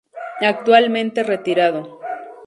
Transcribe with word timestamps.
Actualmente 0.53 1.21
retirado. 1.31 1.81